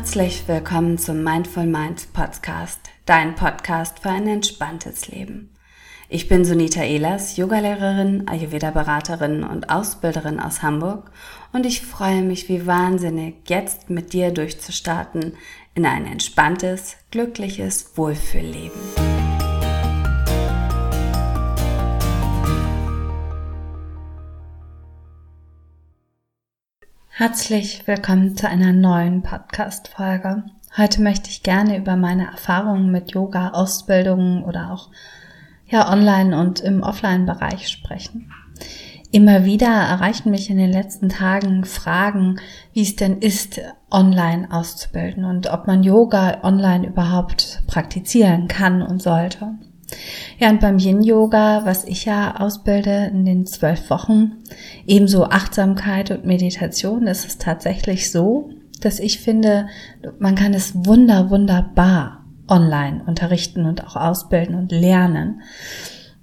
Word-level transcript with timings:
Herzlich 0.00 0.48
willkommen 0.48 0.96
zum 0.96 1.22
Mindful 1.22 1.66
Minds 1.66 2.06
Podcast, 2.06 2.80
dein 3.04 3.34
Podcast 3.34 3.98
für 3.98 4.08
ein 4.08 4.26
entspanntes 4.26 5.08
Leben. 5.08 5.54
Ich 6.08 6.26
bin 6.26 6.46
Sunita 6.46 6.82
Ehlers, 6.82 7.36
Yogalehrerin, 7.36 8.26
Ayurveda-Beraterin 8.26 9.44
und 9.44 9.68
Ausbilderin 9.68 10.40
aus 10.40 10.62
Hamburg 10.62 11.10
und 11.52 11.66
ich 11.66 11.82
freue 11.82 12.22
mich 12.22 12.48
wie 12.48 12.66
wahnsinnig, 12.66 13.46
jetzt 13.46 13.90
mit 13.90 14.14
dir 14.14 14.30
durchzustarten 14.30 15.34
in 15.74 15.84
ein 15.84 16.06
entspanntes, 16.06 16.96
glückliches 17.10 17.98
Wohlfühlleben. 17.98 18.80
Herzlich 27.20 27.86
willkommen 27.86 28.34
zu 28.34 28.48
einer 28.48 28.72
neuen 28.72 29.20
Podcast-Folge. 29.20 30.42
Heute 30.78 31.02
möchte 31.02 31.28
ich 31.28 31.42
gerne 31.42 31.76
über 31.76 31.94
meine 31.94 32.24
Erfahrungen 32.24 32.90
mit 32.90 33.10
Yoga, 33.10 33.50
Ausbildungen 33.50 34.42
oder 34.42 34.72
auch 34.72 34.88
ja, 35.66 35.92
online 35.92 36.40
und 36.40 36.60
im 36.60 36.82
Offline-Bereich 36.82 37.68
sprechen. 37.68 38.32
Immer 39.12 39.44
wieder 39.44 39.66
erreichen 39.66 40.30
mich 40.30 40.48
in 40.48 40.56
den 40.56 40.72
letzten 40.72 41.10
Tagen 41.10 41.66
Fragen, 41.66 42.40
wie 42.72 42.80
es 42.80 42.96
denn 42.96 43.18
ist, 43.18 43.60
online 43.90 44.48
auszubilden 44.50 45.26
und 45.26 45.52
ob 45.52 45.66
man 45.66 45.82
Yoga 45.82 46.38
online 46.42 46.86
überhaupt 46.86 47.64
praktizieren 47.66 48.48
kann 48.48 48.80
und 48.80 49.02
sollte. 49.02 49.58
Ja, 50.38 50.50
und 50.50 50.60
beim 50.60 50.78
Yin-Yoga, 50.78 51.64
was 51.64 51.84
ich 51.84 52.04
ja 52.04 52.36
ausbilde 52.36 53.10
in 53.12 53.24
den 53.24 53.46
zwölf 53.46 53.90
Wochen, 53.90 54.38
ebenso 54.86 55.24
Achtsamkeit 55.24 56.10
und 56.10 56.24
Meditation, 56.24 57.06
ist 57.06 57.26
es 57.26 57.38
tatsächlich 57.38 58.10
so, 58.10 58.50
dass 58.80 58.98
ich 58.98 59.20
finde, 59.20 59.68
man 60.18 60.34
kann 60.34 60.54
es 60.54 60.74
wunder, 60.74 61.30
wunderbar 61.30 62.24
online 62.48 63.02
unterrichten 63.06 63.64
und 63.66 63.84
auch 63.86 63.96
ausbilden 63.96 64.54
und 64.54 64.72
lernen. 64.72 65.42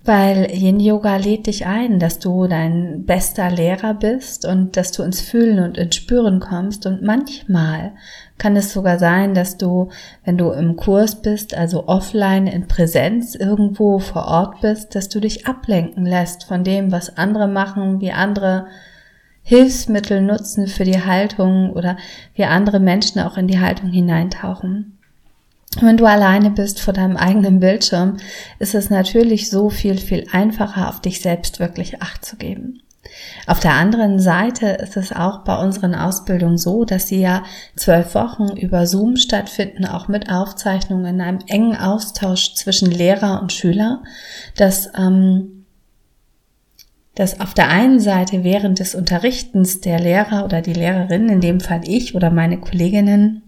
Weil 0.08 0.50
Yin 0.54 0.80
Yoga 0.80 1.18
lädt 1.18 1.48
dich 1.48 1.66
ein, 1.66 2.00
dass 2.00 2.18
du 2.20 2.48
dein 2.48 3.04
bester 3.06 3.52
Lehrer 3.52 3.94
bist 3.94 4.46
und 4.46 4.78
dass 4.78 4.94
du 4.94 5.04
ins 5.04 5.20
Fühlen 5.20 5.60
und 5.60 5.78
ins 5.78 5.98
Spüren 5.98 6.40
kommst. 6.40 6.86
Und 6.86 7.02
manchmal 7.02 7.92
kann 8.38 8.56
es 8.56 8.72
sogar 8.72 9.00
sein, 9.00 9.34
dass 9.34 9.58
du, 9.58 9.90
wenn 10.24 10.38
du 10.38 10.52
im 10.52 10.78
Kurs 10.78 11.22
bist, 11.22 11.54
also 11.54 11.90
offline 11.90 12.48
in 12.48 12.70
Präsenz 12.70 13.36
irgendwo 13.36 14.00
vor 14.00 14.30
Ort 14.30 14.62
bist, 14.62 14.96
dass 14.96 15.10
du 15.10 15.20
dich 15.20 15.46
ablenken 15.46 16.06
lässt 16.06 16.46
von 16.46 16.64
dem, 16.64 16.94
was 16.94 17.18
andere 17.18 17.50
machen, 17.50 18.00
wie 18.00 18.14
andere 18.14 18.68
Hilfsmittel 19.44 20.22
nutzen 20.22 20.68
für 20.68 20.86
die 20.86 21.04
Haltung 21.04 21.74
oder 21.74 21.98
wie 22.34 22.46
andere 22.46 22.80
Menschen 22.80 23.20
auch 23.20 23.36
in 23.36 23.48
die 23.48 23.60
Haltung 23.60 23.90
hineintauchen. 23.90 24.97
Wenn 25.82 25.98
du 25.98 26.06
alleine 26.06 26.50
bist 26.50 26.80
vor 26.80 26.94
deinem 26.94 27.18
eigenen 27.18 27.60
Bildschirm, 27.60 28.18
ist 28.60 28.76
es 28.76 28.90
natürlich 28.90 29.50
so 29.50 29.70
viel, 29.70 29.98
viel 29.98 30.26
einfacher, 30.32 30.90
auf 30.90 31.02
dich 31.02 31.22
selbst 31.22 31.60
wirklich 31.60 32.02
Acht 32.02 32.26
zu 32.26 32.36
geben. 32.36 32.82
Auf 33.46 33.60
der 33.60 33.74
anderen 33.74 34.20
Seite 34.20 34.68
ist 34.68 34.98
es 34.98 35.14
auch 35.14 35.40
bei 35.40 35.58
unseren 35.58 35.96
Ausbildungen 35.96 36.58
so, 36.58 36.84
dass 36.84 37.08
sie 37.08 37.22
ja 37.22 37.44
zwölf 37.76 38.14
Wochen 38.16 38.58
über 38.58 38.86
Zoom 38.86 39.16
stattfinden, 39.16 39.86
auch 39.86 40.08
mit 40.08 40.30
Aufzeichnungen 40.30 41.06
in 41.06 41.22
einem 41.22 41.40
engen 41.48 41.78
Austausch 41.78 42.56
zwischen 42.56 42.92
Lehrer 42.92 43.42
und 43.42 43.54
Schüler, 43.54 44.04
dass 44.56 44.90
ähm, 44.98 45.54
dass 47.16 47.40
auf 47.40 47.56
der 47.56 47.70
einen 47.70 48.00
Seite 48.00 48.44
während 48.44 48.78
des 48.78 48.94
Unterrichtens 48.94 49.82
der 49.82 50.00
Lehrer 50.00 50.46
oder 50.46 50.62
die 50.62 50.74
Lehrerin, 50.74 51.30
in 51.30 51.42
dem 51.42 51.60
Fall 51.60 51.82
ich 51.84 52.14
oder 52.14 52.30
meine 52.30 52.60
Kolleginnen, 52.60 53.47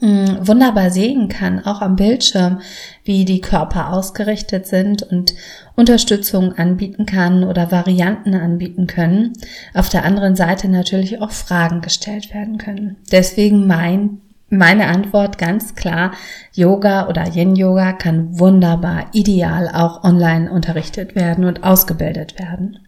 wunderbar 0.00 0.90
sehen 0.90 1.28
kann, 1.28 1.64
auch 1.64 1.80
am 1.80 1.96
Bildschirm, 1.96 2.60
wie 3.04 3.24
die 3.24 3.40
Körper 3.40 3.92
ausgerichtet 3.92 4.66
sind 4.66 5.02
und 5.02 5.34
Unterstützung 5.74 6.52
anbieten 6.52 7.06
kann 7.06 7.44
oder 7.44 7.72
Varianten 7.72 8.34
anbieten 8.34 8.86
können. 8.86 9.32
Auf 9.74 9.88
der 9.88 10.04
anderen 10.04 10.36
Seite 10.36 10.68
natürlich 10.68 11.20
auch 11.20 11.32
Fragen 11.32 11.80
gestellt 11.80 12.32
werden 12.32 12.58
können. 12.58 12.96
Deswegen 13.10 13.66
mein, 13.66 14.20
meine 14.48 14.86
Antwort 14.86 15.38
ganz 15.38 15.74
klar, 15.74 16.12
Yoga 16.52 17.08
oder 17.08 17.26
Yin 17.34 17.56
Yoga 17.56 17.92
kann 17.92 18.38
wunderbar, 18.38 19.06
ideal 19.12 19.68
auch 19.68 20.04
online 20.04 20.50
unterrichtet 20.50 21.14
werden 21.14 21.44
und 21.44 21.64
ausgebildet 21.64 22.38
werden. 22.38 22.78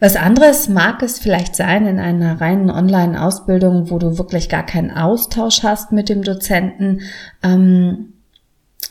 Was 0.00 0.14
anderes 0.14 0.68
mag 0.68 1.02
es 1.02 1.18
vielleicht 1.18 1.56
sein 1.56 1.86
in 1.86 1.98
einer 1.98 2.40
reinen 2.40 2.70
Online-Ausbildung, 2.70 3.90
wo 3.90 3.98
du 3.98 4.16
wirklich 4.16 4.48
gar 4.48 4.64
keinen 4.64 4.92
Austausch 4.92 5.64
hast 5.64 5.90
mit 5.90 6.08
dem 6.08 6.22
Dozenten, 6.22 7.00
ähm, 7.42 8.12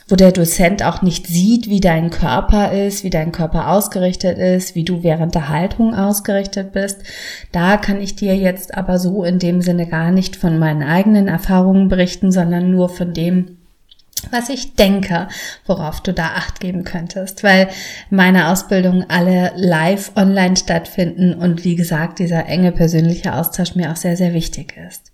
wo 0.06 0.16
der 0.16 0.32
Dozent 0.32 0.82
auch 0.82 1.00
nicht 1.02 1.26
sieht, 1.26 1.68
wie 1.68 1.80
dein 1.80 2.10
Körper 2.10 2.72
ist, 2.72 3.04
wie 3.04 3.10
dein 3.10 3.32
Körper 3.32 3.68
ausgerichtet 3.68 4.38
ist, 4.38 4.74
wie 4.74 4.84
du 4.84 5.02
während 5.02 5.34
der 5.34 5.48
Haltung 5.48 5.94
ausgerichtet 5.94 6.72
bist. 6.72 7.02
Da 7.52 7.76
kann 7.76 8.00
ich 8.00 8.16
dir 8.16 8.36
jetzt 8.36 8.74
aber 8.74 8.98
so 8.98 9.24
in 9.24 9.38
dem 9.38 9.62
Sinne 9.62 9.86
gar 9.86 10.10
nicht 10.10 10.36
von 10.36 10.58
meinen 10.58 10.82
eigenen 10.82 11.28
Erfahrungen 11.28 11.88
berichten, 11.88 12.32
sondern 12.32 12.70
nur 12.70 12.88
von 12.88 13.12
dem, 13.12 13.57
was 14.30 14.48
ich 14.48 14.74
denke, 14.74 15.28
worauf 15.66 16.00
du 16.00 16.12
da 16.12 16.32
acht 16.36 16.60
geben 16.60 16.84
könntest, 16.84 17.42
weil 17.42 17.68
meine 18.10 18.48
Ausbildungen 18.48 19.06
alle 19.08 19.52
live 19.56 20.12
online 20.16 20.56
stattfinden 20.56 21.34
und 21.34 21.64
wie 21.64 21.76
gesagt, 21.76 22.18
dieser 22.18 22.46
enge 22.46 22.72
persönliche 22.72 23.34
Austausch 23.34 23.74
mir 23.74 23.90
auch 23.92 23.96
sehr, 23.96 24.16
sehr 24.16 24.34
wichtig 24.34 24.76
ist. 24.76 25.12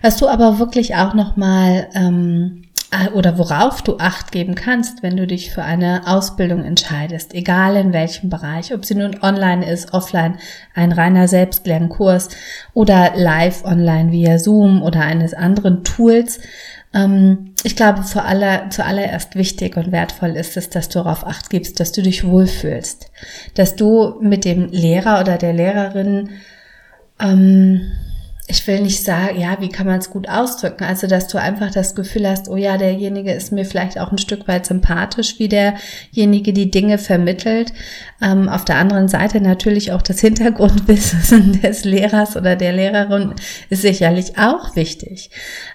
Was 0.00 0.16
du 0.16 0.28
aber 0.28 0.58
wirklich 0.58 0.96
auch 0.96 1.14
nochmal 1.14 1.88
ähm, 1.94 2.64
oder 3.14 3.38
worauf 3.38 3.80
du 3.80 3.96
acht 3.98 4.32
geben 4.32 4.54
kannst, 4.54 5.02
wenn 5.02 5.16
du 5.16 5.26
dich 5.26 5.50
für 5.50 5.62
eine 5.62 6.02
Ausbildung 6.06 6.64
entscheidest, 6.64 7.32
egal 7.34 7.76
in 7.76 7.92
welchem 7.94 8.28
Bereich, 8.28 8.74
ob 8.74 8.84
sie 8.84 8.94
nun 8.94 9.22
online 9.22 9.66
ist, 9.66 9.94
offline, 9.94 10.38
ein 10.74 10.92
reiner 10.92 11.26
Selbstlernkurs 11.26 12.28
oder 12.74 13.12
live 13.16 13.64
online 13.64 14.12
via 14.12 14.38
Zoom 14.38 14.82
oder 14.82 15.00
eines 15.00 15.32
anderen 15.32 15.84
Tools, 15.84 16.40
ich 17.64 17.74
glaube, 17.74 18.02
für 18.02 18.22
alle, 18.22 18.68
zuallererst 18.68 19.34
wichtig 19.34 19.76
und 19.76 19.92
wertvoll 19.92 20.36
ist 20.36 20.56
es, 20.56 20.68
dass 20.68 20.90
du 20.90 20.98
darauf 20.98 21.26
acht 21.26 21.48
gibst, 21.48 21.80
dass 21.80 21.92
du 21.92 22.02
dich 22.02 22.24
wohlfühlst, 22.24 23.10
dass 23.54 23.76
du 23.76 24.18
mit 24.20 24.44
dem 24.44 24.68
Lehrer 24.68 25.20
oder 25.20 25.38
der 25.38 25.54
Lehrerin 25.54 26.30
ähm, 27.18 27.92
ich 28.48 28.66
will 28.66 28.80
nicht 28.80 29.04
sagen, 29.04 29.40
ja, 29.40 29.60
wie 29.60 29.68
kann 29.68 29.86
man 29.86 30.00
es 30.00 30.10
gut 30.10 30.28
ausdrücken? 30.28 30.82
Also, 30.82 31.06
dass 31.06 31.28
du 31.28 31.38
einfach 31.38 31.70
das 31.70 31.94
Gefühl 31.94 32.28
hast, 32.28 32.48
oh 32.48 32.56
ja, 32.56 32.76
derjenige 32.76 33.32
ist 33.32 33.52
mir 33.52 33.64
vielleicht 33.64 34.00
auch 34.00 34.10
ein 34.10 34.18
Stück 34.18 34.48
weit 34.48 34.66
sympathisch, 34.66 35.38
wie 35.38 35.48
derjenige 35.48 36.52
die 36.52 36.68
Dinge 36.68 36.98
vermittelt. 36.98 37.72
Ähm, 38.20 38.48
auf 38.48 38.64
der 38.64 38.76
anderen 38.76 39.06
Seite 39.06 39.40
natürlich 39.40 39.92
auch 39.92 40.02
das 40.02 40.20
Hintergrundwissen 40.20 41.62
des 41.62 41.84
Lehrers 41.84 42.36
oder 42.36 42.56
der 42.56 42.72
Lehrerin 42.72 43.34
ist 43.70 43.82
sicherlich 43.82 44.36
auch 44.38 44.74
wichtig. 44.74 45.30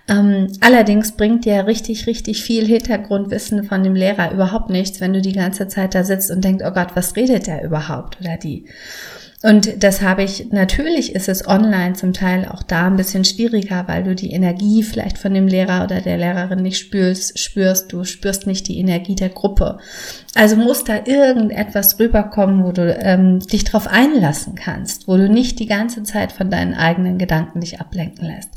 Ähm, 0.10 0.52
allerdings 0.60 1.14
bringt 1.14 1.46
dir 1.46 1.68
richtig, 1.68 2.06
richtig 2.06 2.44
viel 2.44 2.66
Hintergrundwissen 2.66 3.64
von 3.64 3.82
dem 3.82 3.96
Lehrer 3.96 4.34
überhaupt 4.34 4.70
nichts, 4.70 5.00
wenn 5.00 5.14
du 5.14 5.22
die 5.22 5.34
ganze 5.34 5.70
Zeit 5.70 5.96
da 5.96 6.04
sitzt 6.04 6.30
und 6.32 6.44
denkst, 6.44 6.66
oh 6.68 6.72
Gott, 6.72 6.90
was 6.96 7.16
redet 7.16 7.48
der 7.48 7.64
überhaupt 7.64 8.20
oder 8.20 8.36
die? 8.36 8.66
Und 9.48 9.82
das 9.82 10.02
habe 10.02 10.24
ich, 10.24 10.52
natürlich 10.52 11.16
ist 11.16 11.30
es 11.30 11.48
online 11.48 11.94
zum 11.94 12.12
Teil 12.12 12.50
auch 12.52 12.64
da 12.64 12.88
ein 12.88 12.98
bisschen 12.98 13.24
schwieriger, 13.24 13.86
weil 13.88 14.04
du 14.04 14.14
die 14.14 14.32
Energie 14.32 14.84
vielleicht 14.84 15.18
von 15.18 15.34
dem 15.34 15.48
Lehrer 15.48 15.86
oder 15.86 16.02
der 16.02 16.18
Lehrerin 16.18 16.62
nicht 16.62 16.78
spürst, 16.78 17.40
spürst, 17.40 17.94
du 17.94 18.04
spürst 18.04 18.46
nicht 18.46 18.68
die 18.68 18.78
Energie 18.78 19.16
der 19.16 19.30
Gruppe. 19.30 19.78
Also 20.36 20.58
muss 20.58 20.84
da 20.84 20.98
irgendetwas 21.06 21.98
rüberkommen, 21.98 22.66
wo 22.66 22.74
du 22.74 22.94
ähm, 23.00 23.40
dich 23.40 23.64
darauf 23.64 23.88
einlassen 23.88 24.56
kannst, 24.56 25.08
wo 25.08 25.16
du 25.16 25.30
nicht 25.30 25.60
die 25.60 25.68
ganze 25.68 26.04
Zeit 26.04 26.34
von 26.34 26.52
deinen 26.52 26.74
eigenen 26.74 27.18
Gedanken 27.18 27.62
dich 27.62 27.80
ablenken 27.80 28.28
lässt. 28.28 28.50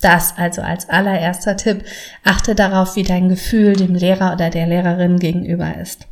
Das 0.00 0.38
also 0.38 0.62
als 0.62 0.88
allererster 0.88 1.56
Tipp. 1.56 1.82
Achte 2.22 2.54
darauf, 2.54 2.94
wie 2.94 3.02
dein 3.02 3.28
Gefühl 3.28 3.72
dem 3.72 3.96
Lehrer 3.96 4.34
oder 4.34 4.50
der 4.50 4.68
Lehrerin 4.68 5.18
gegenüber 5.18 5.76
ist. 5.82 6.06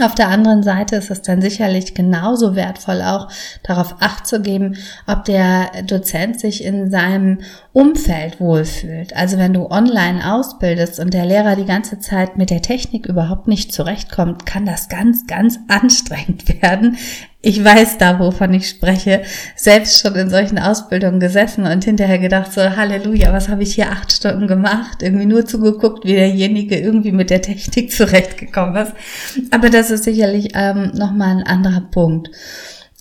Auf 0.00 0.14
der 0.14 0.28
anderen 0.28 0.62
Seite 0.62 0.96
ist 0.96 1.10
es 1.10 1.22
dann 1.22 1.42
sicherlich 1.42 1.94
genauso 1.94 2.56
wertvoll, 2.56 3.02
auch 3.02 3.28
darauf 3.62 3.96
acht 4.00 4.26
zu 4.26 4.40
geben, 4.40 4.76
ob 5.06 5.24
der 5.24 5.82
Dozent 5.82 6.40
sich 6.40 6.64
in 6.64 6.90
seinem 6.90 7.40
Umfeld 7.72 8.40
wohlfühlt. 8.40 9.14
Also 9.14 9.36
wenn 9.36 9.52
du 9.52 9.70
online 9.70 10.32
ausbildest 10.34 10.98
und 10.98 11.12
der 11.12 11.26
Lehrer 11.26 11.56
die 11.56 11.66
ganze 11.66 11.98
Zeit 11.98 12.38
mit 12.38 12.50
der 12.50 12.62
Technik 12.62 13.06
überhaupt 13.06 13.48
nicht 13.48 13.72
zurechtkommt, 13.72 14.46
kann 14.46 14.64
das 14.64 14.88
ganz, 14.88 15.26
ganz 15.26 15.58
anstrengend 15.68 16.62
werden. 16.62 16.96
Ich 17.44 17.62
weiß 17.62 17.98
da, 17.98 18.20
wovon 18.20 18.54
ich 18.54 18.68
spreche, 18.68 19.22
selbst 19.56 19.98
schon 20.00 20.14
in 20.14 20.30
solchen 20.30 20.60
Ausbildungen 20.60 21.18
gesessen 21.18 21.66
und 21.66 21.84
hinterher 21.84 22.20
gedacht 22.20 22.52
so, 22.52 22.60
Halleluja, 22.62 23.32
was 23.32 23.48
habe 23.48 23.64
ich 23.64 23.74
hier 23.74 23.90
acht 23.90 24.12
Stunden 24.12 24.46
gemacht? 24.46 25.02
Irgendwie 25.02 25.26
nur 25.26 25.44
zugeguckt, 25.44 26.04
wie 26.04 26.14
derjenige 26.14 26.78
irgendwie 26.78 27.10
mit 27.10 27.30
der 27.30 27.42
Technik 27.42 27.90
zurechtgekommen 27.90 28.76
ist. 28.76 28.92
Aber 29.50 29.70
das 29.70 29.90
ist 29.90 30.04
sicherlich 30.04 30.50
ähm, 30.54 30.92
nochmal 30.94 31.36
ein 31.36 31.42
anderer 31.42 31.80
Punkt. 31.80 32.30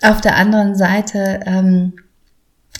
Auf 0.02 0.22
der 0.22 0.36
anderen 0.38 0.76
Seite, 0.76 1.42
ähm, 1.46 1.94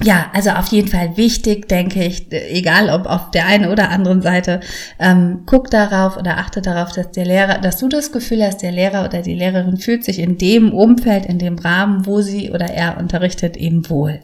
ja, 0.04 0.32
also 0.34 0.52
auf 0.52 0.68
jeden 0.68 0.88
Fall 0.88 1.16
wichtig, 1.18 1.68
denke 1.68 2.04
ich, 2.04 2.32
egal 2.32 2.90
ob 2.90 3.06
auf 3.06 3.30
der 3.32 3.46
einen 3.46 3.70
oder 3.70 3.90
anderen 3.90 4.22
Seite, 4.22 4.62
ähm, 5.00 5.44
guck 5.46 5.70
darauf 5.70 6.18
oder 6.18 6.38
achte 6.38 6.62
darauf, 6.62 6.92
dass 6.92 7.12
der 7.12 7.26
Lehrer, 7.26 7.60
dass 7.60 7.78
du 7.78 7.88
das 7.88 8.12
Gefühl 8.12 8.44
hast, 8.44 8.64
der 8.64 8.72
Lehrer 8.72 9.06
oder 9.06 9.22
die 9.22 9.36
Lehrerin 9.36 9.78
fühlt 9.78 10.04
sich 10.04 10.18
in 10.18 10.38
dem 10.38 10.74
Umfeld, 10.74 11.26
in 11.28 11.38
dem 11.38 11.60
Rahmen, 11.60 12.06
wo 12.08 12.22
sie 12.22 12.52
oder 12.52 12.66
er 12.66 12.98
unterrichtet, 12.98 13.58
eben 13.58 13.88
wohl. 13.90 14.22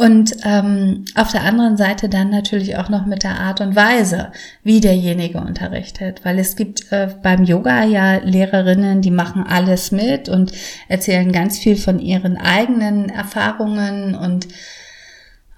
Und 0.00 0.34
ähm, 0.44 1.04
auf 1.14 1.30
der 1.30 1.42
anderen 1.42 1.76
Seite 1.76 2.08
dann 2.08 2.30
natürlich 2.30 2.78
auch 2.78 2.88
noch 2.88 3.04
mit 3.04 3.22
der 3.22 3.38
Art 3.38 3.60
und 3.60 3.76
Weise, 3.76 4.32
wie 4.62 4.80
derjenige 4.80 5.38
unterrichtet. 5.42 6.24
Weil 6.24 6.38
es 6.38 6.56
gibt 6.56 6.90
äh, 6.90 7.08
beim 7.22 7.44
Yoga 7.44 7.84
ja 7.84 8.14
Lehrerinnen, 8.16 9.02
die 9.02 9.10
machen 9.10 9.44
alles 9.46 9.92
mit 9.92 10.30
und 10.30 10.52
erzählen 10.88 11.30
ganz 11.32 11.58
viel 11.58 11.76
von 11.76 11.98
ihren 11.98 12.38
eigenen 12.38 13.10
Erfahrungen 13.10 14.14
und 14.14 14.48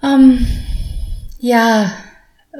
ähm, 0.03 0.45
ja, 1.39 1.93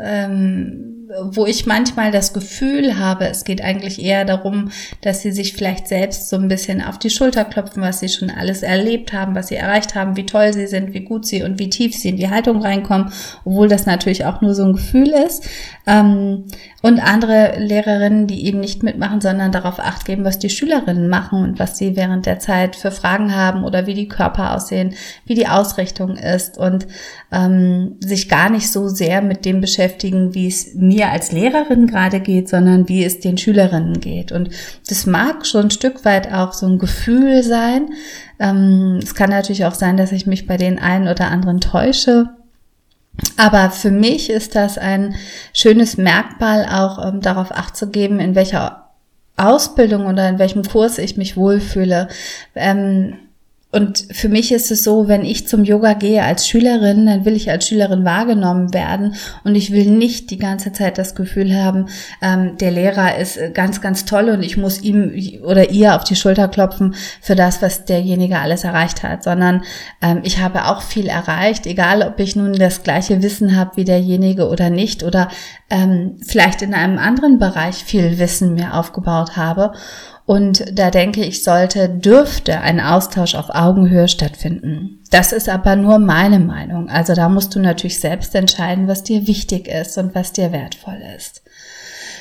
ähm, 0.01 0.92
wo 1.21 1.45
ich 1.45 1.65
manchmal 1.65 2.11
das 2.11 2.33
Gefühl 2.33 2.97
habe, 2.97 3.27
es 3.27 3.43
geht 3.43 3.61
eigentlich 3.61 4.03
eher 4.03 4.25
darum, 4.25 4.71
dass 5.01 5.21
sie 5.21 5.31
sich 5.31 5.53
vielleicht 5.53 5.87
selbst 5.87 6.29
so 6.29 6.37
ein 6.37 6.47
bisschen 6.47 6.81
auf 6.81 6.97
die 6.97 7.09
Schulter 7.09 7.45
klopfen, 7.45 7.81
was 7.83 7.99
sie 7.99 8.09
schon 8.09 8.29
alles 8.29 8.63
erlebt 8.63 9.13
haben, 9.13 9.35
was 9.35 9.47
sie 9.47 9.55
erreicht 9.55 9.95
haben, 9.95 10.15
wie 10.15 10.25
toll 10.25 10.53
sie 10.53 10.67
sind, 10.67 10.93
wie 10.93 11.01
gut 11.01 11.25
sie 11.25 11.43
und 11.43 11.59
wie 11.59 11.69
tief 11.69 11.95
sie 11.95 12.09
in 12.09 12.17
die 12.17 12.29
Haltung 12.29 12.61
reinkommen, 12.61 13.11
obwohl 13.45 13.67
das 13.67 13.85
natürlich 13.85 14.25
auch 14.25 14.41
nur 14.41 14.55
so 14.55 14.63
ein 14.63 14.73
Gefühl 14.73 15.09
ist. 15.09 15.47
Ähm, 15.85 16.45
und 16.81 16.99
andere 16.99 17.59
Lehrerinnen, 17.59 18.27
die 18.27 18.45
eben 18.45 18.59
nicht 18.59 18.83
mitmachen, 18.83 19.21
sondern 19.21 19.53
darauf 19.53 19.79
acht 19.79 20.03
geben, 20.05 20.25
was 20.25 20.37
die 20.37 20.49
Schülerinnen 20.49 21.07
machen 21.07 21.41
und 21.41 21.59
was 21.59 21.77
sie 21.77 21.95
während 21.95 22.25
der 22.25 22.39
Zeit 22.39 22.75
für 22.75 22.91
Fragen 22.91 23.33
haben 23.33 23.63
oder 23.63 23.85
wie 23.87 23.93
die 23.93 24.09
Körper 24.09 24.53
aussehen, 24.53 24.93
wie 25.25 25.35
die 25.35 25.47
Ausrichtung 25.47 26.17
ist 26.17 26.57
und 26.57 26.87
ähm, 27.31 27.95
sich 28.01 28.27
gar 28.27 28.49
nicht 28.49 28.69
so 28.69 28.89
sehr 28.89 29.21
mit 29.21 29.45
dem 29.45 29.61
beschäftigen, 29.61 30.33
wie 30.33 30.47
es 30.47 30.75
mir 30.75 31.02
als 31.11 31.31
Lehrerin 31.31 31.87
gerade 31.87 32.19
geht, 32.19 32.49
sondern 32.49 32.87
wie 32.89 33.03
es 33.03 33.19
den 33.19 33.37
Schülerinnen 33.37 33.99
geht. 33.99 34.31
Und 34.31 34.49
das 34.87 35.05
mag 35.05 35.45
schon 35.45 35.65
ein 35.65 35.71
Stück 35.71 36.05
weit 36.05 36.31
auch 36.31 36.53
so 36.53 36.67
ein 36.67 36.79
Gefühl 36.79 37.43
sein. 37.43 37.89
Ähm, 38.39 38.99
es 39.01 39.15
kann 39.15 39.29
natürlich 39.29 39.65
auch 39.65 39.75
sein, 39.75 39.97
dass 39.97 40.11
ich 40.11 40.27
mich 40.27 40.47
bei 40.47 40.57
den 40.57 40.79
einen 40.79 41.07
oder 41.07 41.29
anderen 41.31 41.61
täusche. 41.61 42.29
Aber 43.37 43.69
für 43.69 43.91
mich 43.91 44.29
ist 44.29 44.55
das 44.55 44.77
ein 44.77 45.15
schönes 45.53 45.97
Merkmal, 45.97 46.65
auch 46.65 47.05
ähm, 47.05 47.21
darauf 47.21 47.51
acht 47.51 47.75
zu 47.75 47.89
geben, 47.89 48.19
in 48.19 48.35
welcher 48.35 48.89
Ausbildung 49.37 50.05
oder 50.05 50.29
in 50.29 50.39
welchem 50.39 50.63
Kurs 50.63 50.97
ich 50.97 51.17
mich 51.17 51.37
wohlfühle. 51.37 52.07
Ähm, 52.55 53.15
und 53.73 54.05
für 54.11 54.29
mich 54.29 54.51
ist 54.51 54.69
es 54.69 54.83
so, 54.83 55.07
wenn 55.07 55.25
ich 55.25 55.47
zum 55.47 55.63
Yoga 55.63 55.93
gehe 55.93 56.23
als 56.23 56.47
Schülerin, 56.47 57.07
dann 57.07 57.25
will 57.25 57.35
ich 57.35 57.49
als 57.49 57.67
Schülerin 57.67 58.05
wahrgenommen 58.05 58.71
werden 58.71 59.15
und 59.43 59.55
ich 59.55 59.71
will 59.71 59.89
nicht 59.89 60.29
die 60.29 60.37
ganze 60.37 60.71
Zeit 60.71 60.99
das 60.99 61.15
Gefühl 61.15 61.55
haben, 61.55 61.87
ähm, 62.21 62.55
der 62.59 62.69
Lehrer 62.69 63.17
ist 63.17 63.39
ganz, 63.55 63.81
ganz 63.81 64.05
toll 64.05 64.29
und 64.29 64.43
ich 64.43 64.57
muss 64.57 64.81
ihm 64.81 65.41
oder 65.43 65.71
ihr 65.71 65.95
auf 65.95 66.03
die 66.03 66.15
Schulter 66.15 66.47
klopfen 66.49 66.93
für 67.19 67.35
das, 67.35 67.63
was 67.63 67.85
derjenige 67.85 68.37
alles 68.37 68.63
erreicht 68.63 69.01
hat, 69.01 69.23
sondern 69.23 69.63
ähm, 70.03 70.19
ich 70.23 70.39
habe 70.39 70.65
auch 70.65 70.83
viel 70.83 71.07
erreicht, 71.07 71.65
egal 71.65 72.03
ob 72.03 72.19
ich 72.19 72.35
nun 72.35 72.53
das 72.53 72.83
gleiche 72.83 73.23
Wissen 73.23 73.55
habe 73.55 73.71
wie 73.75 73.85
derjenige 73.85 74.49
oder 74.49 74.69
nicht 74.69 75.01
oder 75.01 75.29
ähm, 75.71 76.17
vielleicht 76.23 76.61
in 76.61 76.75
einem 76.75 76.99
anderen 76.99 77.39
Bereich 77.39 77.83
viel 77.83 78.19
Wissen 78.19 78.53
mir 78.53 78.75
aufgebaut 78.75 79.35
habe. 79.35 79.73
Und 80.25 80.77
da 80.77 80.89
denke 80.89 81.23
ich, 81.23 81.43
sollte, 81.43 81.89
dürfte 81.89 82.61
ein 82.61 82.79
Austausch 82.79 83.35
auf 83.35 83.49
Augenhöhe 83.49 84.07
stattfinden. 84.07 85.01
Das 85.11 85.33
ist 85.33 85.49
aber 85.49 85.75
nur 85.75 85.99
meine 85.99 86.39
Meinung. 86.39 86.89
Also 86.89 87.13
da 87.13 87.27
musst 87.27 87.53
du 87.55 87.59
natürlich 87.59 87.99
selbst 87.99 88.33
entscheiden, 88.33 88.87
was 88.87 89.03
dir 89.03 89.27
wichtig 89.27 89.67
ist 89.67 89.97
und 89.97 90.15
was 90.15 90.31
dir 90.31 90.51
wertvoll 90.53 90.99
ist. 91.17 91.43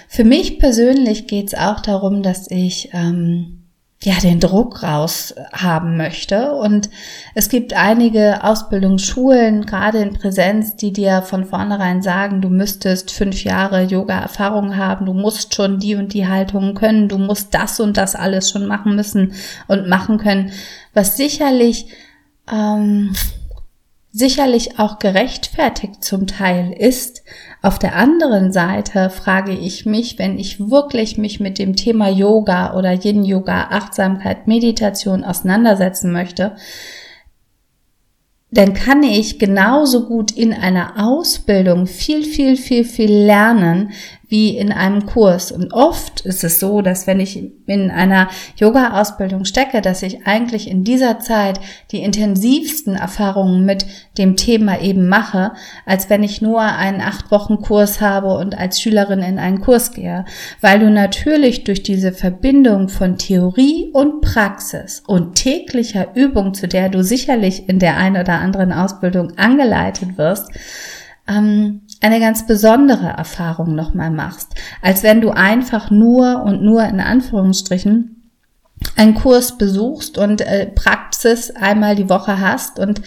Für 0.08 0.24
mich 0.24 0.58
persönlich 0.58 1.26
geht 1.26 1.48
es 1.48 1.54
auch 1.54 1.80
darum, 1.80 2.22
dass 2.22 2.50
ich 2.50 2.90
ähm, 2.92 3.61
ja, 4.02 4.14
den 4.20 4.40
Druck 4.40 4.82
raus 4.82 5.34
haben 5.52 5.96
möchte. 5.96 6.52
Und 6.52 6.90
es 7.34 7.48
gibt 7.48 7.74
einige 7.74 8.42
Ausbildungsschulen, 8.42 9.64
gerade 9.64 9.98
in 9.98 10.14
Präsenz, 10.14 10.76
die 10.76 10.92
dir 10.92 11.22
von 11.22 11.44
vornherein 11.44 12.02
sagen, 12.02 12.40
du 12.40 12.48
müsstest 12.48 13.12
fünf 13.12 13.44
Jahre 13.44 13.82
Yoga-Erfahrung 13.82 14.76
haben, 14.76 15.06
du 15.06 15.14
musst 15.14 15.54
schon 15.54 15.78
die 15.78 15.94
und 15.94 16.14
die 16.14 16.26
Haltungen 16.26 16.74
können, 16.74 17.08
du 17.08 17.18
musst 17.18 17.54
das 17.54 17.78
und 17.78 17.96
das 17.96 18.16
alles 18.16 18.50
schon 18.50 18.66
machen 18.66 18.96
müssen 18.96 19.34
und 19.68 19.88
machen 19.88 20.18
können, 20.18 20.50
was 20.94 21.16
sicherlich, 21.16 21.86
ähm, 22.52 23.12
sicherlich 24.12 24.78
auch 24.78 24.98
gerechtfertigt 24.98 26.04
zum 26.04 26.26
Teil 26.26 26.72
ist, 26.72 27.22
auf 27.62 27.78
der 27.78 27.96
anderen 27.96 28.52
Seite 28.52 29.08
frage 29.08 29.52
ich 29.52 29.86
mich, 29.86 30.18
wenn 30.18 30.38
ich 30.38 30.68
wirklich 30.68 31.16
mich 31.16 31.40
mit 31.40 31.58
dem 31.58 31.76
Thema 31.76 32.08
Yoga 32.08 32.74
oder 32.76 32.92
Yin 32.92 33.24
Yoga, 33.24 33.68
Achtsamkeit, 33.70 34.46
Meditation 34.46 35.24
auseinandersetzen 35.24 36.12
möchte, 36.12 36.56
dann 38.50 38.74
kann 38.74 39.02
ich 39.02 39.38
genauso 39.38 40.06
gut 40.06 40.30
in 40.30 40.52
einer 40.52 41.02
Ausbildung 41.02 41.86
viel, 41.86 42.22
viel, 42.22 42.58
viel, 42.58 42.84
viel 42.84 43.10
lernen, 43.10 43.92
wie 44.32 44.56
in 44.56 44.72
einem 44.72 45.04
Kurs. 45.04 45.52
Und 45.52 45.74
oft 45.74 46.22
ist 46.22 46.42
es 46.42 46.58
so, 46.58 46.80
dass 46.80 47.06
wenn 47.06 47.20
ich 47.20 47.52
in 47.66 47.90
einer 47.90 48.28
Yoga-Ausbildung 48.56 49.44
stecke, 49.44 49.82
dass 49.82 50.02
ich 50.02 50.26
eigentlich 50.26 50.70
in 50.70 50.84
dieser 50.84 51.18
Zeit 51.18 51.60
die 51.90 52.02
intensivsten 52.02 52.96
Erfahrungen 52.96 53.66
mit 53.66 53.84
dem 54.16 54.36
Thema 54.36 54.80
eben 54.80 55.06
mache, 55.06 55.52
als 55.84 56.08
wenn 56.08 56.22
ich 56.22 56.40
nur 56.40 56.62
einen 56.62 57.02
acht 57.02 57.30
Wochen 57.30 57.60
Kurs 57.60 58.00
habe 58.00 58.34
und 58.38 58.56
als 58.56 58.80
Schülerin 58.80 59.18
in 59.18 59.38
einen 59.38 59.60
Kurs 59.60 59.92
gehe. 59.92 60.24
Weil 60.62 60.78
du 60.78 60.88
natürlich 60.88 61.64
durch 61.64 61.82
diese 61.82 62.12
Verbindung 62.12 62.88
von 62.88 63.18
Theorie 63.18 63.90
und 63.92 64.22
Praxis 64.22 65.02
und 65.06 65.34
täglicher 65.34 66.14
Übung, 66.14 66.54
zu 66.54 66.66
der 66.66 66.88
du 66.88 67.04
sicherlich 67.04 67.68
in 67.68 67.78
der 67.78 67.98
einen 67.98 68.16
oder 68.16 68.38
anderen 68.38 68.72
Ausbildung 68.72 69.36
angeleitet 69.36 70.16
wirst, 70.16 70.50
ähm, 71.28 71.82
eine 72.00 72.20
ganz 72.20 72.46
besondere 72.46 73.06
Erfahrung 73.06 73.74
nochmal 73.74 74.10
machst, 74.10 74.54
als 74.80 75.02
wenn 75.02 75.20
du 75.20 75.30
einfach 75.30 75.90
nur 75.90 76.42
und 76.42 76.62
nur 76.62 76.84
in 76.84 77.00
Anführungsstrichen 77.00 78.22
einen 78.96 79.14
Kurs 79.14 79.58
besuchst 79.58 80.18
und 80.18 80.40
äh, 80.40 80.66
Praxis 80.66 81.50
einmal 81.50 81.94
die 81.94 82.08
Woche 82.08 82.40
hast 82.40 82.78
und 82.78 83.00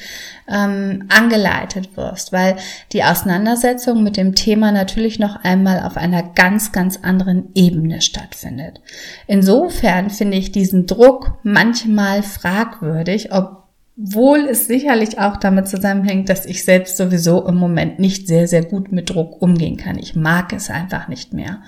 ähm, 0.47 1.05
angeleitet 1.09 1.97
wirst, 1.97 2.31
weil 2.31 2.55
die 2.91 3.03
Auseinandersetzung 3.03 4.03
mit 4.03 4.15
dem 4.15 4.35
Thema 4.35 4.71
natürlich 4.71 5.19
noch 5.19 5.43
einmal 5.43 5.81
auf 5.81 5.97
einer 5.97 6.23
ganz, 6.23 6.71
ganz 6.71 6.99
anderen 7.01 7.49
Ebene 7.55 8.01
stattfindet. 8.01 8.79
Insofern 9.27 10.09
finde 10.09 10.37
ich 10.37 10.51
diesen 10.51 10.85
Druck 10.85 11.39
manchmal 11.43 12.23
fragwürdig, 12.23 13.33
ob 13.33 13.64
wohl 13.97 14.39
es 14.49 14.67
sicherlich 14.67 15.19
auch 15.19 15.37
damit 15.37 15.69
zusammenhängt, 15.69 16.27
dass 16.27 16.45
ich 16.45 16.65
selbst 16.65 16.97
sowieso 16.97 17.47
im 17.47 17.55
Moment 17.55 17.97
nicht 17.97 18.27
sehr, 18.27 18.45
sehr 18.47 18.63
gut 18.63 18.91
mit 18.91 19.09
Druck 19.09 19.41
umgehen 19.41 19.77
kann. 19.77 19.97
Ich 19.97 20.15
mag 20.15 20.51
es 20.51 20.69
einfach 20.69 21.07
nicht 21.07 21.33
mehr. 21.33 21.61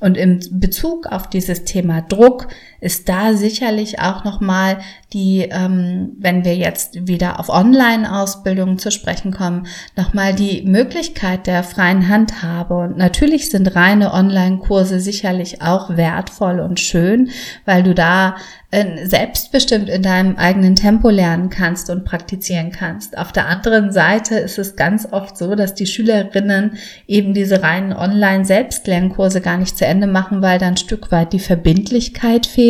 Und 0.00 0.16
im 0.16 0.40
Bezug 0.50 1.06
auf 1.06 1.28
dieses 1.28 1.64
Thema 1.64 2.00
Druck 2.02 2.48
ist 2.80 3.08
da 3.08 3.34
sicherlich 3.34 4.00
auch 4.00 4.24
nochmal 4.24 4.78
die, 5.12 5.48
ähm, 5.50 6.12
wenn 6.18 6.44
wir 6.44 6.54
jetzt 6.56 7.06
wieder 7.06 7.40
auf 7.40 7.48
Online-Ausbildungen 7.48 8.78
zu 8.78 8.90
sprechen 8.90 9.32
kommen, 9.32 9.66
nochmal 9.96 10.34
die 10.34 10.62
Möglichkeit 10.62 11.46
der 11.46 11.62
freien 11.62 12.08
Handhabe. 12.08 12.74
Und 12.74 12.96
natürlich 12.96 13.50
sind 13.50 13.74
reine 13.74 14.14
Online-Kurse 14.14 15.00
sicherlich 15.00 15.62
auch 15.62 15.96
wertvoll 15.96 16.60
und 16.60 16.78
schön, 16.78 17.30
weil 17.64 17.82
du 17.82 17.94
da 17.94 18.36
äh, 18.70 19.04
selbstbestimmt 19.04 19.88
in 19.88 20.02
deinem 20.02 20.36
eigenen 20.36 20.76
Tempo 20.76 21.10
lernen 21.10 21.50
kannst 21.50 21.90
und 21.90 22.04
praktizieren 22.04 22.70
kannst. 22.70 23.18
Auf 23.18 23.32
der 23.32 23.48
anderen 23.48 23.90
Seite 23.90 24.36
ist 24.36 24.58
es 24.58 24.76
ganz 24.76 25.08
oft 25.10 25.36
so, 25.36 25.56
dass 25.56 25.74
die 25.74 25.86
Schülerinnen 25.86 26.78
eben 27.08 27.34
diese 27.34 27.64
reinen 27.64 27.92
Online-Selbstlernkurse 27.92 29.40
gar 29.40 29.58
nicht 29.58 29.76
zu 29.76 29.84
Ende 29.84 30.06
machen, 30.06 30.40
weil 30.40 30.60
da 30.60 30.68
ein 30.68 30.76
Stück 30.76 31.10
weit 31.10 31.32
die 31.32 31.40
Verbindlichkeit 31.40 32.46
fehlt. 32.46 32.69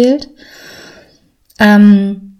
Ähm, 1.58 2.30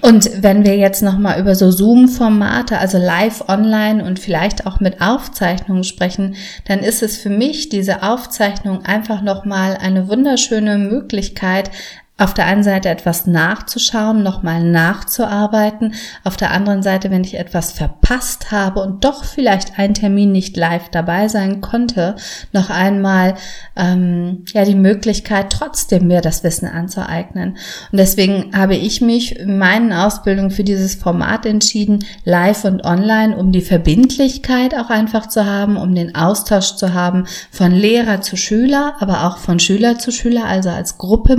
und 0.00 0.42
wenn 0.42 0.64
wir 0.64 0.76
jetzt 0.76 1.02
nochmal 1.02 1.38
über 1.38 1.54
so 1.54 1.70
Zoom-Formate, 1.70 2.78
also 2.78 2.96
live 2.98 3.48
online 3.48 4.04
und 4.04 4.18
vielleicht 4.18 4.66
auch 4.66 4.80
mit 4.80 5.02
Aufzeichnungen 5.02 5.84
sprechen, 5.84 6.34
dann 6.66 6.80
ist 6.80 7.02
es 7.02 7.18
für 7.18 7.28
mich 7.28 7.68
diese 7.68 8.02
Aufzeichnung 8.02 8.86
einfach 8.86 9.20
nochmal 9.20 9.76
eine 9.76 10.08
wunderschöne 10.08 10.78
Möglichkeit, 10.78 11.70
auf 12.18 12.34
der 12.34 12.46
einen 12.46 12.62
Seite 12.62 12.88
etwas 12.88 13.26
nachzuschauen, 13.26 14.22
nochmal 14.22 14.62
nachzuarbeiten, 14.62 15.94
auf 16.24 16.36
der 16.36 16.52
anderen 16.52 16.82
Seite, 16.82 17.10
wenn 17.10 17.24
ich 17.24 17.38
etwas 17.38 17.72
verpasst 17.72 18.52
habe 18.52 18.80
und 18.80 19.04
doch 19.04 19.24
vielleicht 19.24 19.78
ein 19.78 19.94
Termin 19.94 20.30
nicht 20.30 20.56
live 20.56 20.90
dabei 20.90 21.28
sein 21.28 21.60
konnte, 21.60 22.14
noch 22.52 22.70
einmal 22.70 23.34
ähm, 23.76 24.44
ja 24.52 24.64
die 24.64 24.74
Möglichkeit, 24.74 25.50
trotzdem 25.50 26.06
mir 26.06 26.20
das 26.20 26.44
Wissen 26.44 26.68
anzueignen. 26.68 27.56
Und 27.90 27.98
deswegen 27.98 28.54
habe 28.54 28.76
ich 28.76 29.00
mich 29.00 29.38
in 29.40 29.58
meinen 29.58 29.92
Ausbildungen 29.92 30.50
für 30.50 30.64
dieses 30.64 30.94
Format 30.94 31.46
entschieden, 31.46 32.04
live 32.24 32.64
und 32.64 32.84
online, 32.84 33.36
um 33.36 33.52
die 33.52 33.62
Verbindlichkeit 33.62 34.76
auch 34.76 34.90
einfach 34.90 35.28
zu 35.28 35.46
haben, 35.46 35.76
um 35.76 35.94
den 35.94 36.14
Austausch 36.14 36.76
zu 36.76 36.94
haben 36.94 37.24
von 37.50 37.72
Lehrer 37.72 38.20
zu 38.20 38.36
Schüler, 38.36 38.94
aber 39.00 39.26
auch 39.26 39.38
von 39.38 39.58
Schüler 39.58 39.98
zu 39.98 40.12
Schüler, 40.12 40.44
also 40.44 40.68
als 40.68 40.98
Gruppe 40.98 41.36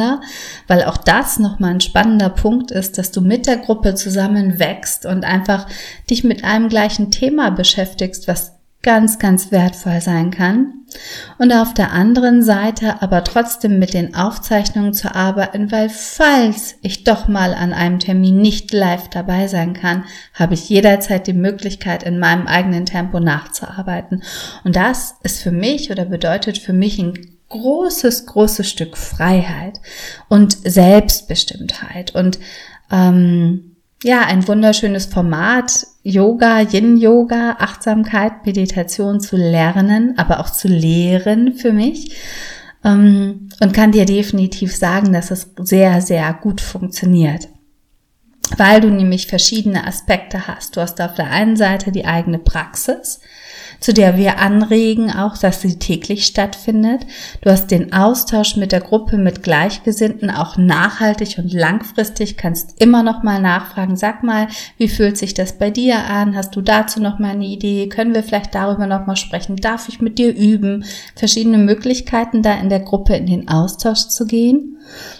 miteinander 0.00 0.20
weil 0.66 0.84
auch 0.84 0.96
das 0.96 1.38
nochmal 1.38 1.72
ein 1.72 1.80
spannender 1.80 2.30
Punkt 2.30 2.70
ist, 2.70 2.98
dass 2.98 3.10
du 3.10 3.20
mit 3.20 3.46
der 3.46 3.56
Gruppe 3.56 3.94
zusammen 3.94 4.58
wächst 4.58 5.06
und 5.06 5.24
einfach 5.24 5.66
dich 6.08 6.24
mit 6.24 6.44
einem 6.44 6.68
gleichen 6.68 7.10
Thema 7.10 7.50
beschäftigst, 7.50 8.28
was 8.28 8.52
ganz, 8.82 9.18
ganz 9.18 9.52
wertvoll 9.52 10.00
sein 10.00 10.30
kann. 10.30 10.72
Und 11.38 11.52
auf 11.52 11.74
der 11.74 11.92
anderen 11.92 12.42
Seite 12.42 13.02
aber 13.02 13.22
trotzdem 13.24 13.78
mit 13.78 13.94
den 13.94 14.14
Aufzeichnungen 14.14 14.94
zu 14.94 15.14
arbeiten, 15.14 15.70
weil 15.70 15.90
falls 15.90 16.76
ich 16.82 17.04
doch 17.04 17.28
mal 17.28 17.52
an 17.52 17.72
einem 17.72 17.98
Termin 17.98 18.40
nicht 18.40 18.72
live 18.72 19.08
dabei 19.08 19.48
sein 19.48 19.74
kann, 19.74 20.04
habe 20.34 20.54
ich 20.54 20.68
jederzeit 20.68 21.26
die 21.26 21.34
Möglichkeit, 21.34 22.02
in 22.04 22.18
meinem 22.18 22.46
eigenen 22.46 22.86
Tempo 22.86 23.20
nachzuarbeiten. 23.20 24.22
Und 24.64 24.76
das 24.76 25.16
ist 25.22 25.42
für 25.42 25.52
mich 25.52 25.90
oder 25.90 26.06
bedeutet 26.06 26.58
für 26.58 26.72
mich 26.72 26.98
ein 26.98 27.39
großes, 27.50 28.26
großes 28.26 28.68
Stück 28.68 28.96
Freiheit 28.96 29.80
und 30.28 30.56
Selbstbestimmtheit 30.64 32.14
und 32.14 32.38
ähm, 32.90 33.76
ja, 34.02 34.22
ein 34.22 34.48
wunderschönes 34.48 35.06
Format, 35.06 35.86
Yoga, 36.02 36.60
Yin-Yoga, 36.60 37.56
Achtsamkeit, 37.58 38.46
Meditation 38.46 39.20
zu 39.20 39.36
lernen, 39.36 40.14
aber 40.16 40.40
auch 40.40 40.48
zu 40.48 40.68
lehren 40.68 41.52
für 41.52 41.72
mich. 41.72 42.16
Ähm, 42.82 43.50
und 43.60 43.74
kann 43.74 43.92
dir 43.92 44.06
definitiv 44.06 44.74
sagen, 44.74 45.12
dass 45.12 45.30
es 45.30 45.50
sehr, 45.58 46.00
sehr 46.00 46.32
gut 46.32 46.62
funktioniert. 46.62 47.48
Weil 48.56 48.80
du 48.80 48.88
nämlich 48.88 49.26
verschiedene 49.26 49.86
Aspekte 49.86 50.46
hast. 50.48 50.76
Du 50.76 50.80
hast 50.80 50.98
auf 51.00 51.14
der 51.14 51.30
einen 51.30 51.56
Seite 51.56 51.92
die 51.92 52.06
eigene 52.06 52.38
Praxis, 52.38 53.20
zu 53.80 53.94
der 53.94 54.16
wir 54.16 54.38
anregen, 54.38 55.10
auch 55.10 55.36
dass 55.36 55.62
sie 55.62 55.78
täglich 55.78 56.26
stattfindet. 56.26 57.06
Du 57.40 57.50
hast 57.50 57.70
den 57.70 57.92
Austausch 57.92 58.56
mit 58.56 58.72
der 58.72 58.80
Gruppe, 58.80 59.16
mit 59.16 59.42
Gleichgesinnten, 59.42 60.30
auch 60.30 60.56
nachhaltig 60.56 61.38
und 61.38 61.52
langfristig, 61.52 62.36
kannst 62.36 62.80
immer 62.80 63.02
noch 63.02 63.22
mal 63.22 63.40
nachfragen, 63.40 63.96
sag 63.96 64.22
mal, 64.22 64.48
wie 64.76 64.88
fühlt 64.88 65.16
sich 65.16 65.34
das 65.34 65.58
bei 65.58 65.70
dir 65.70 66.04
an? 66.04 66.36
Hast 66.36 66.54
du 66.54 66.60
dazu 66.60 67.00
noch 67.00 67.18
mal 67.18 67.30
eine 67.30 67.46
Idee? 67.46 67.88
Können 67.88 68.14
wir 68.14 68.22
vielleicht 68.22 68.54
darüber 68.54 68.86
noch 68.86 69.06
mal 69.06 69.16
sprechen? 69.16 69.56
Darf 69.56 69.88
ich 69.88 70.00
mit 70.00 70.18
dir 70.18 70.34
üben? 70.34 70.84
Verschiedene 71.14 71.58
Möglichkeiten, 71.58 72.42
da 72.42 72.54
in 72.54 72.68
der 72.68 72.80
Gruppe 72.80 73.16
in 73.16 73.26
den 73.26 73.48
Austausch 73.48 74.08
zu 74.08 74.26
gehen. 74.26 74.76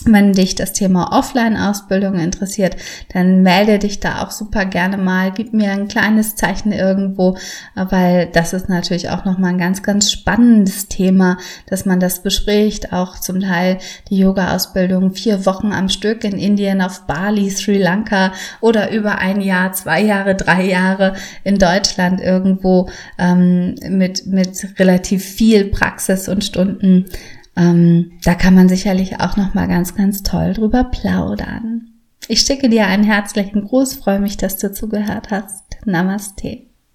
Wenn 0.09 0.33
dich 0.33 0.55
das 0.55 0.73
Thema 0.73 1.13
Offline-Ausbildung 1.13 2.15
interessiert, 2.15 2.77
dann 3.13 3.43
melde 3.43 3.81
dich 3.81 3.99
da 3.99 4.23
auch 4.23 4.31
super 4.31 4.65
gerne 4.65 4.99
mal. 4.99 5.33
Gib 5.33 5.53
mir 5.53 5.73
ein 5.73 5.89
kleines 5.89 6.37
Zeichen 6.37 6.71
irgendwo, 6.71 7.37
weil 7.75 8.27
das 8.27 8.53
ist 8.53 8.69
natürlich 8.69 9.11
auch 9.11 9.25
nochmal 9.25 9.51
ein 9.51 9.59
ganz, 9.59 9.83
ganz 9.83 10.13
spannendes 10.13 10.87
Thema, 10.87 11.39
dass 11.67 11.87
man 11.87 11.99
das 11.99 12.23
bespricht. 12.23 12.93
Auch 12.93 13.19
zum 13.19 13.41
Teil 13.41 13.79
die 14.09 14.19
Yoga-Ausbildung 14.19 15.13
vier 15.13 15.45
Wochen 15.45 15.73
am 15.73 15.89
Stück 15.89 16.23
in 16.23 16.39
Indien, 16.39 16.83
auf 16.83 17.07
Bali, 17.09 17.51
Sri 17.51 17.77
Lanka 17.77 18.33
oder 18.61 18.93
über 18.93 19.19
ein 19.19 19.41
Jahr, 19.41 19.73
zwei 19.73 20.03
Jahre, 20.03 20.37
drei 20.37 20.67
Jahre 20.67 21.15
in 21.43 21.59
Deutschland 21.59 22.21
irgendwo 22.21 22.89
ähm, 23.19 23.75
mit, 23.89 24.25
mit 24.27 24.79
relativ 24.79 25.25
viel 25.25 25.65
Praxis 25.65 26.29
und 26.29 26.45
Stunden 26.45 27.07
ähm, 27.57 28.13
da 28.23 28.35
kann 28.35 28.55
man 28.55 28.69
sicherlich 28.69 29.21
auch 29.21 29.37
noch 29.37 29.55
mal 29.55 29.67
ganz, 29.67 29.95
ganz 29.95 30.23
toll 30.23 30.53
drüber 30.53 30.85
plaudern. 30.85 31.89
Ich 32.29 32.41
schicke 32.41 32.69
dir 32.69 32.87
einen 32.87 33.05
herzlichen 33.05 33.65
Gruß, 33.65 33.95
freue 33.95 34.21
mich, 34.21 34.37
dass 34.37 34.59
du 34.59 34.73
zugehört 34.73 35.31
hast. 35.31 35.65
Namaste. 35.85 36.67